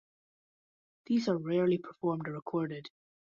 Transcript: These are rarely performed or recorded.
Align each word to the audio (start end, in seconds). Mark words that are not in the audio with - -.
These 1.05 1.27
are 1.29 1.37
rarely 1.37 1.77
performed 1.77 2.27
or 2.27 2.31
recorded. 2.31 2.89